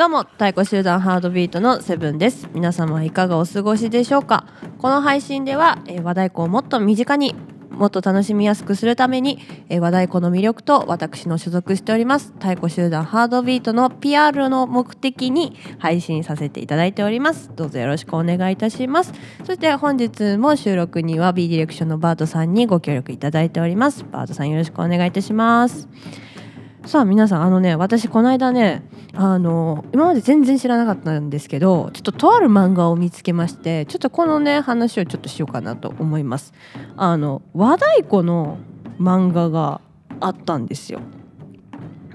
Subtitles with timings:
[0.00, 2.48] どうも太鼓集団ハードビートのセブンです。
[2.54, 4.46] 皆様いかがお過ごしでしょうか？
[4.78, 7.34] この配信では、えー、和太鼓をもっと身近に
[7.68, 17.50] もっと楽しみやすくするために、えー、和太鼓の魅力と私の所属しております太鼓集団ハードビートの PR の目的に配信させていただいております。
[17.54, 19.12] どうぞよろしくお願いいたします。
[19.44, 24.06] そして本日も収録には B ディレクションのバートさんにご協力いただいております。
[24.10, 25.90] バートさんよろしくお願いいたします。
[26.86, 36.52] さあ皆さんあのね私この間ねあの今まで全然知らなかったんですけどちょっととある漫画を見つけましてちょっとこのね話をちょっとしようかなと思います。
[36.96, 38.58] あの和太鼓の
[38.98, 39.80] 漫画が
[40.20, 41.00] あったんですよ。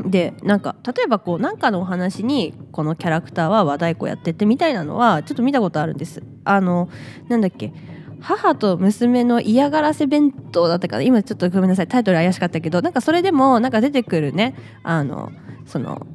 [0.03, 6.23] でなんか例えばこうなんかのお話にこのキャラクターは和太鼓やっててみたいなのはちょっと見たことあるんです。
[6.43, 6.89] あの
[7.29, 7.71] なんだっけ
[8.21, 11.01] 母と娘の嫌がらせ弁当だったかな？
[11.03, 11.87] 今ちょっとごめんなさい。
[11.87, 15.31] タイトル怪しかったけどなんかそれでもなんか出てくるねあの
[15.65, 16.05] その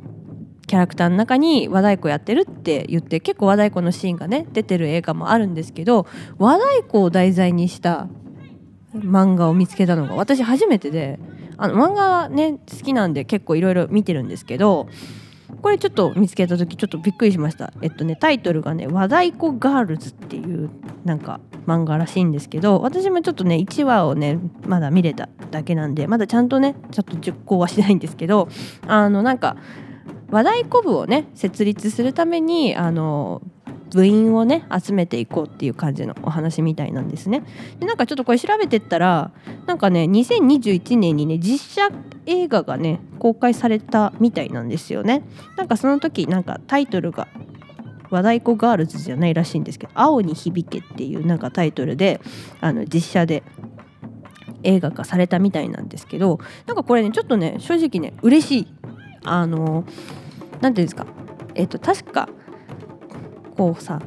[0.66, 6.06] キャラクターの中に和太鼓やってるって言って結構和太鼓のシーンがね出てる映画もあるんですけど
[6.38, 8.08] 和太鼓を題材にした
[8.94, 11.18] 漫画を見つけたのが私初めてで
[11.56, 14.88] あの漫画ね好きなんで結構いろいろ見てるんですけど
[15.62, 17.72] これちょっと見つけた時ちょっとびっくりしました。
[17.82, 20.70] えっとねタイトルがね和太鼓ガールズっていう
[21.04, 28.48] なんか漫画らしいんですけど私もちょっとね1話をねまだ見れただけなんでまだちゃんとねちょっと熟考はしないんですけど
[28.86, 29.56] あのなんか
[30.30, 33.42] 和太鼓部をね設立するためにあの
[33.90, 37.42] 部員をね集めていこうっていう感じのお話みたいなんですね。
[37.78, 39.32] でなんかちょっとこれ調べてったら
[39.66, 41.88] なんかね2021年にね実写
[42.26, 45.22] 映画がね公開されたみたいなんですよね。
[45.56, 47.28] なんかその時なんかタイトルが
[48.10, 52.20] 和太鼓ガールズじゃないらしいんですけど「青に響け」っていうなんかタイトルで
[52.60, 53.42] あの実写で
[54.62, 58.66] 映画化されたみたいなんですけどなんかこれねちょっとね正直ね嬉しい
[59.24, 59.84] あの
[60.60, 61.06] 何ていうんですか
[61.54, 62.28] えっと確か
[63.60, 64.00] こうさ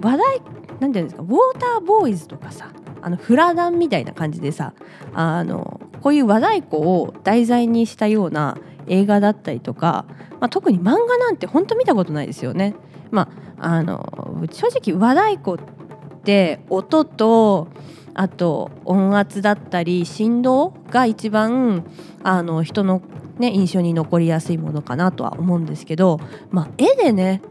[0.00, 0.42] 話題
[0.80, 4.74] 何ていうんですかウォーターボーイズとかさあのフラダンみたいな感じでさ
[5.14, 10.04] あのこういう和太鼓を題材にしたような映画だったりとか、
[10.40, 12.74] まあ、特に漫画なんて本当見たことないですよね。
[13.12, 13.28] ま
[13.60, 17.68] あ、あの正直和太鼓って音と
[18.14, 21.84] あと音圧だったり振動が一番
[22.24, 23.00] あの人の、
[23.38, 26.18] ね、印象に残りやすいものかなとは思うんですけど、
[26.50, 27.42] まあ、絵でね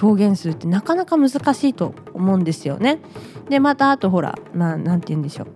[0.00, 2.98] 表現するってなかなか難しいと思うんですよね。
[3.48, 5.46] でまたあとほらまあ何て言うんでしょう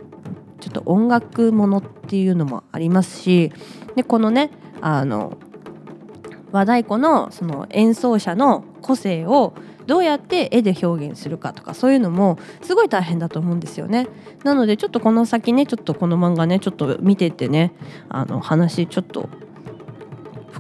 [0.61, 3.53] ちょっと音楽ものっていうのもありますし
[3.97, 5.37] でこのねあの
[6.53, 9.55] 和太鼓のその演奏者の個性を
[9.87, 14.07] どうやって絵で表現するかとかそういうのもすごい大変だと思うんですよね。
[14.45, 17.73] なのでちょっとこの先ねちょっとこの漫画ねちょっと見ててね
[18.09, 19.29] あの話ちょっと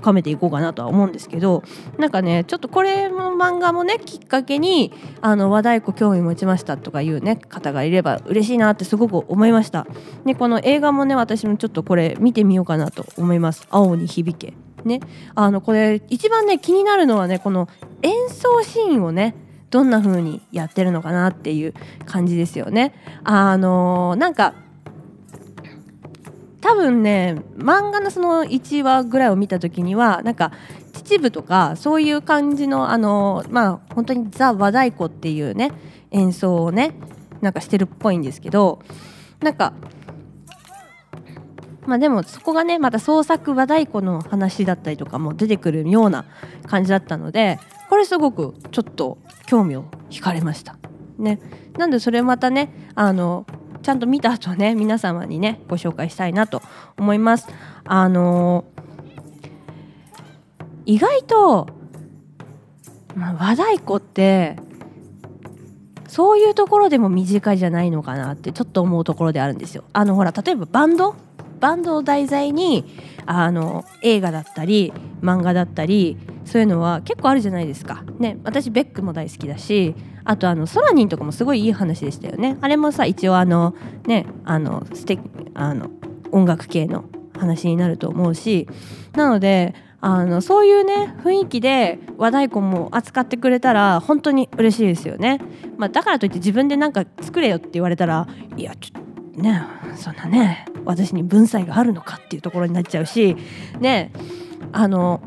[0.00, 1.62] 深めていこうかなとは思うんですけど
[1.98, 9.86] なんかねちょっとこれの漫画もねきっかけにあの和太鼓興味持ちましたとかいうね方がいれば嬉しいなってすごく思いました。
[10.24, 13.66] でこの映画もね私もちょっとこれ見てみようかなと思います。
[13.70, 14.54] 青に響け。
[14.84, 15.00] ね。
[15.34, 17.68] あのこれ一番ね気になるのはねこの
[18.02, 19.34] 演奏シーンをね
[19.70, 21.74] どんな風にやってるのかなっていう
[22.06, 22.94] 感じですよね。
[23.24, 24.54] あのなんか
[26.60, 30.52] 多分ね漫画のその1話ぐらいを見た時にはなんか
[30.92, 35.72] 秩父とかそういう感じのあのまあ本当にザ・和太鼓っていうね
[36.10, 36.92] 演奏をね
[37.40, 38.80] なんかしてるっぽいんですけど
[39.40, 39.72] なんか
[41.86, 46.26] まあでもそこがねまた創作和太鼓の話だったりとかも出てくるような
[46.66, 50.76] 感じだったのでこれすごくちょっと興味を惹かれました。
[51.18, 51.38] ね、
[51.76, 53.44] なんでそれまたねあの
[53.82, 56.62] ちゃんと見た後ね皆様にねご紹介したいなと
[56.98, 57.48] 思います。
[57.84, 58.64] あの
[60.86, 61.68] 意外と、
[63.14, 64.56] まあ、和太鼓って
[66.08, 69.84] そういうところでも身近じゃないのかなってちょっと思うところであるんですよ。
[69.92, 71.14] あのほら例えばバンド？
[71.60, 72.86] バンドを題材に
[73.26, 78.02] あの映画だったり漫画だったりそういうのは結構あるじゃないですか。
[78.18, 79.94] ね、私ベックも大好きだし
[80.24, 82.56] あとあのソラニンとかもすごいいい話でしたよね。
[82.60, 83.74] あれもさ一応あの
[84.06, 85.20] ねあの素敵
[85.54, 85.90] あの
[86.32, 87.04] 音楽系の
[87.36, 88.68] 話になると思うし
[89.14, 95.40] なのであのそういうね雰囲気で和太鼓も扱ってくれたら本当に嬉しいですよね。
[95.76, 98.26] まあ、だからといって自分で何か作れよって言われたら
[98.56, 99.62] いやちょっとね
[99.96, 103.36] そんなね私に文才があるのかっていうところになっちゃうし
[103.78, 104.12] ね
[104.72, 105.20] あの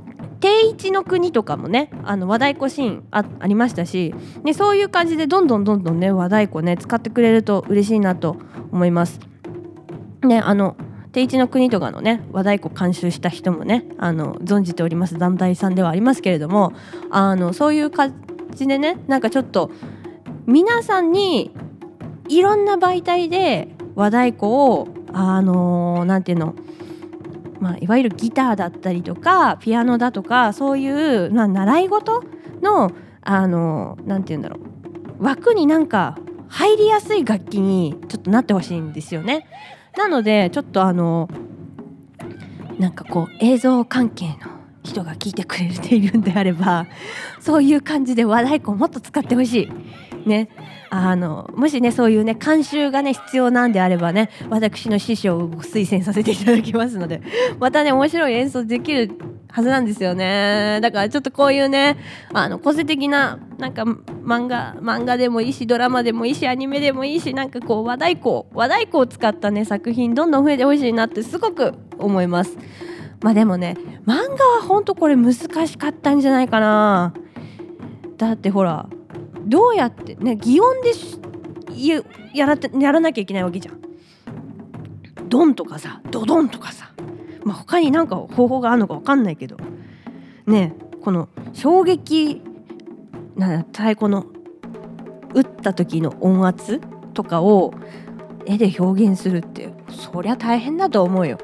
[0.43, 4.13] 定一の国とかもねあの和太鼓シーンあありましたし、
[4.43, 8.35] ね、そういう感じでどんどんどんどんね和太鼓ね使ってくれると嬉しいなと
[8.69, 9.21] 思います。
[10.21, 10.75] ねあの
[11.13, 16.73] 定一の国とかのね和太鼓監修した人もねあの存じております団体さんではありますけれども
[17.09, 18.13] あのそういう感
[18.53, 19.71] じでねなんかちょっと
[20.45, 21.51] 皆さんに
[22.27, 26.55] いろんな媒体で和太鼓をあのなんていうの
[27.59, 32.23] まあ、いわゆるギターだったりとかピアノだとかそういう、まあ、習い事
[32.61, 32.91] の
[33.21, 34.57] あのなんて言うんだろ
[35.19, 36.17] う枠になんか
[36.49, 39.47] 入りやすい楽器にちょっとなってほしいんですよね。
[39.97, 41.29] なのでちょっとあの
[42.77, 44.33] なんかこう映像関係の
[44.83, 46.87] 人が聞いてくれているんであれば
[47.39, 49.71] そういう感じで和太鼓をもっと使ってほしい。
[50.27, 50.47] ね、
[50.89, 57.21] あのもしねそういうね監修がね必要なんであればね私の師匠を推薦させていただきますので
[57.59, 59.11] またね面白い演奏できる
[59.49, 60.79] はずなんですよね。
[60.81, 61.97] だからちょっとこういうね
[62.33, 72.57] あの個性的ななんか漫画漫画でもいいしドラマでもいいしアニメでもいいしなんかこう和太鼓和太鼓を使ったね作品どんどん増えてほしいなってすごく思います。
[73.23, 73.75] まあでもね
[74.05, 77.13] 漫画はほんとこれ難しかったんじゃないかな
[78.17, 78.87] だってほら
[79.45, 80.91] どうやってね擬音で
[82.33, 83.81] やらやらなきゃいけないわけじゃん。
[85.27, 86.91] ドンとかさドドンとかさ、
[87.43, 89.57] まあ、他になんか方法があるのか分かんないけど
[90.45, 92.43] ねこの衝撃
[93.35, 94.27] なん太鼓の
[95.33, 96.79] 打った時の音圧
[97.15, 97.73] とかを
[98.45, 101.39] 絵で表現するってそりゃ大変だと思うよ。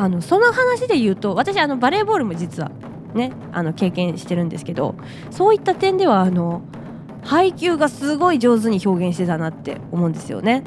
[0.00, 2.70] あのその話で言うと私あのバレーボールも実は
[3.12, 4.94] ねあの経験してるんですけど
[5.30, 6.62] そういった点ではあの
[7.22, 10.64] 配球がすごい上手に表現してたなって思うんですよね。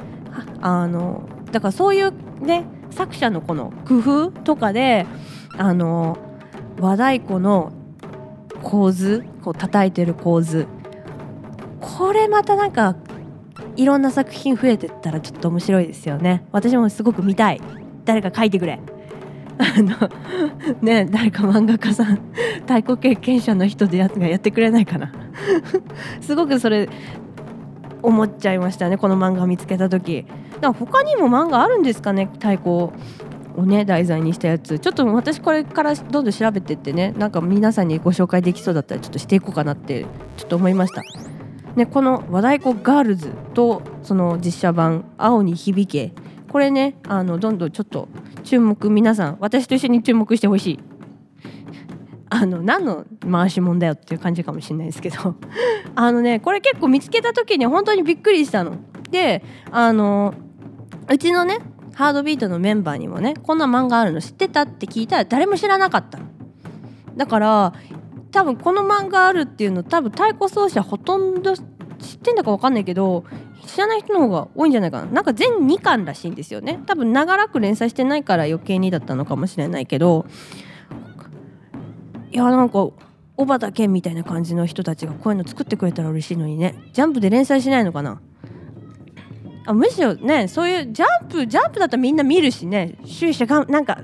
[0.61, 2.13] あのだからそういう
[2.43, 5.07] ね作者のこの工夫とかで
[5.57, 6.19] あの
[6.79, 7.71] 和太鼓の
[8.61, 10.67] 構図こう叩いてる構図
[11.81, 12.95] これまたなんか
[13.75, 16.45] いろんな作品増えてったらちょっと面白いですよね。
[16.51, 17.59] 私もすごく見たい。
[18.05, 18.79] 誰か書いてくれ。
[19.63, 20.09] あの
[20.81, 22.17] ね誰か漫画家さん
[22.61, 25.11] 太鼓経験者の人でやがやってくれないかな。
[26.21, 26.89] すごくそれ
[28.01, 30.25] 思っちゃいましたねこの漫画見つけた時。
[30.55, 32.93] だから他にも漫画あるんですかね太鼓を
[33.65, 34.79] ね題材にしたやつ。
[34.79, 40.05] ちょっと私これからどんどん調べてってねなんか皆さんにご紹介できそうだったらちょっとしていこうかなって
[40.35, 41.01] ちょっと思いました。
[41.75, 46.13] ね、この和太鼓ガールズとその実写版「青に響け」
[46.51, 48.09] これねあのどんどんちょっと
[48.43, 50.79] 注目皆さん私と一緒に注目してほしい
[52.29, 55.35] あの何の回しもんだよっていう感じかもしれないですけど
[55.95, 58.77] あのねこれ結構見つけた時に本当にびっくりしたの。
[59.11, 60.33] であの
[61.07, 61.59] うちのね
[61.93, 66.17] ハードビートのメンバーにもねこんな漫画あるの知ってたって聞いたら誰も知らなかった。
[67.15, 67.73] だから
[68.31, 71.53] 多分この漫画あるっていうの多分太鼓奏者ほとんど
[72.03, 73.23] 知ってんだか分かんないけど
[73.65, 75.11] 知らない人の方が多いんじゃないかな。
[75.11, 76.79] なんか全2巻らしいんですよね。
[76.85, 80.25] 多分長らく連載してないから余計にだったのかもしれないけど
[82.31, 82.87] いやなんか
[83.35, 86.75] 小畑健みたいな感じの人たちがこういうの作ってくれたら嬉しいのにね。
[86.93, 88.21] ジャンプで連載しないのかな。
[89.65, 92.95] あむしろねそういうジャンプジャンプだったらみんな見るしね。
[93.05, 94.01] 集英社がなんか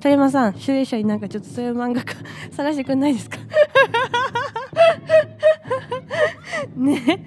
[0.00, 2.14] 鳥山さん集英社になんかちょっとそういう漫画家
[2.52, 3.38] 探してくんないですか？
[6.76, 7.26] ね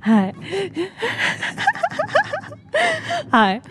[0.00, 0.34] はい。
[3.30, 3.62] はい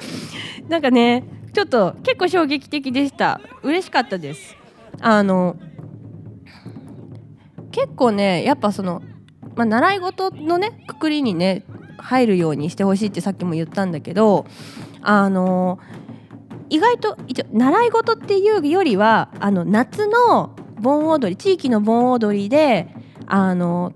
[0.67, 1.23] なんかね
[1.53, 3.41] ちょっと結構衝撃的でした。
[3.63, 4.55] 嬉しかったです。
[4.99, 5.57] あの
[7.71, 9.01] 結構ねやっぱその、
[9.55, 11.63] まあ、習い事のねくくりにね
[11.97, 14.45] 入るようにしてほしいってさっきも言ったんだけど
[15.01, 15.79] あの
[16.69, 22.93] 意外と一応習い事っていうよりはあの夏の盆踊り地域の盆踊りで
[23.27, 23.93] あの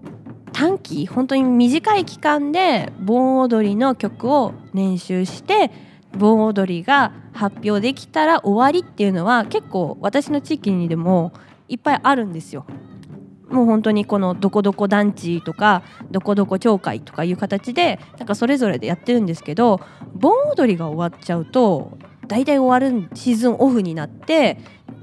[0.54, 5.72] 短期本当に短い期間で盆踊りの曲を練習して
[6.18, 11.32] 盆踊りが発表できたら終わりっていうのは結構私の地域にでも
[11.70, 12.66] いっぱいあるんですよ。
[13.50, 19.82] もう本当にこのどこどこ団地とかどこどこ町会とかいう形でなんかそれぞれでやってるんですけど
[20.14, 21.98] 盆踊りが終わっちゃうと
[22.28, 24.58] 大体終わるシーズンオフになって、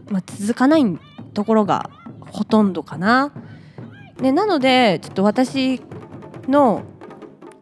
[0.09, 0.99] まあ、続かない
[1.35, 1.91] ところが
[2.31, 3.33] ほとんどかな。
[4.21, 5.81] ね、なのでちょっと私
[6.49, 6.83] の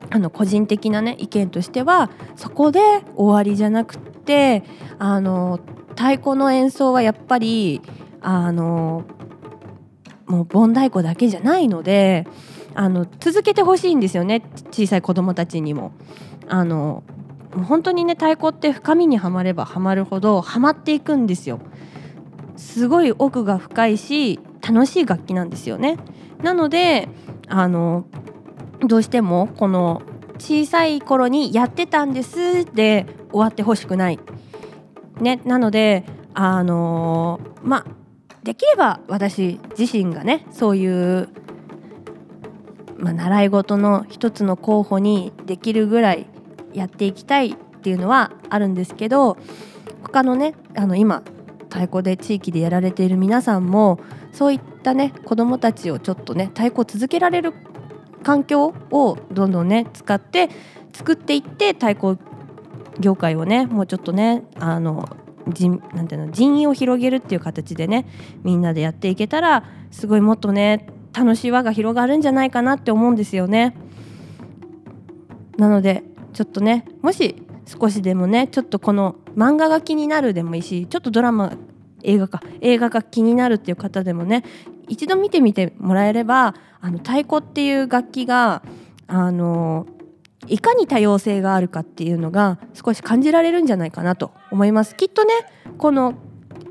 [0.09, 2.81] あの個人的なね意見としてはそこで
[3.17, 4.63] 終わりじゃなくて
[4.99, 5.59] あの
[5.91, 7.83] 太鼓の演奏はやっぱり
[8.21, 9.05] あの
[10.27, 12.27] もう盆太鼓だけじゃないので
[12.75, 15.93] あの続けてほしいんですよね小さい子どもたちにも。
[16.49, 17.03] あの
[17.65, 21.59] 本当にね太鼓って深みにはまればはまるほどはまっていくんですよ。
[22.57, 25.97] すごい奥が深いし楽しい楽器なんですよね。
[26.43, 27.09] なので
[27.49, 28.07] あの
[28.81, 30.03] どうしてもこの
[30.39, 34.19] 小さい頃にやってたんですで終わってほしくない。
[35.21, 37.85] ね、なのであの、まあ
[38.43, 41.29] できれば私自身がねそういう
[42.99, 46.27] まあ、習い事の一つの候補にできるぐらい
[46.73, 49.37] やっていきたいっていうのはあるんですけど
[50.03, 51.23] 他のねあの今
[51.69, 54.01] 太鼓で地域でやられている皆さんも
[54.33, 57.53] そういったね子どもたちをちょっとね太鼓を続けられる
[58.23, 60.49] 環境をどんどんね使って
[60.93, 62.19] 作っていって太鼓
[63.01, 65.09] 業界をねもうちょっとねあの
[65.53, 68.07] 人なんていうの人員を広げるっていう形でね
[68.45, 73.77] みんなでやっていけたらすごいもっとね楽しい輪が広がるんじゃないかなって思うんですよね。
[75.57, 81.55] なのでちょっとねもし少しでもねちょっとこの漫画が気になるでもいいしちょっとドラマ
[82.03, 84.45] 映画か映画が気になるっていう方でもね
[84.89, 88.63] 一度見てみてもらえればあの太鼓っていう楽器が
[89.07, 89.87] あの
[90.49, 94.95] いかに多様性があるかっていうのが少し感じられるんじゃないかなと思います。
[94.95, 95.33] きっとね
[95.79, 96.15] この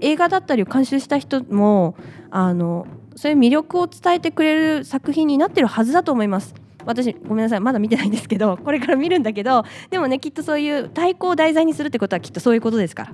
[0.01, 1.95] 映画だったりを監修した人も
[2.29, 6.53] あのそういう魅力を伝えてくれる作品になってるはずだと思います。
[6.85, 13.13] 私ごめんなさいまだ見てないんですけどこれから見るんだけどでもねきっとそういう太鼓を題材にするってことはきっとそういうことですから。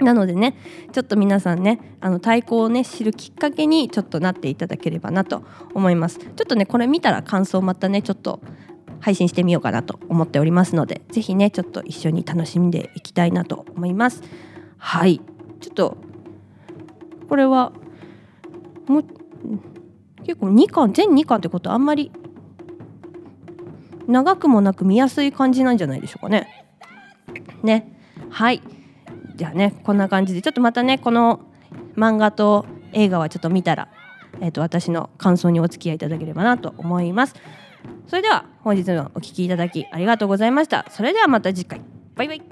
[0.00, 0.56] なのでね
[0.92, 5.42] ちょっと皆さんねあの太鼓をね知るきっかけにちょっとなっていただければなと
[5.74, 6.18] 思います。
[6.18, 8.40] ちょっとねこれ見たら感想またねちょっと
[9.00, 14.22] 配信してみようかなと思っておりますのでぜひねちょっと一緒に楽しんでいきたいなと思います。
[14.78, 15.20] はい。
[15.60, 15.96] ちょっと
[17.28, 17.72] これは
[18.86, 19.04] もう
[20.24, 22.10] 結構2巻全2巻ってことあんまり
[24.06, 26.66] 長くもなく見やすい感じなんじゃないでしょうかね。
[27.62, 27.96] ね。
[28.30, 28.62] はい。
[29.40, 31.40] じゃあねこんな感じでちょっとまたねこの
[31.96, 33.88] 漫画と映画はちょっと見たら、
[34.42, 37.34] えーと、私の感想にお付き合いいただければなと思います。
[38.06, 40.84] それでは本日のお聴きいただきありがとうございました。
[40.90, 41.80] それではまた次回
[42.16, 42.49] バイバイ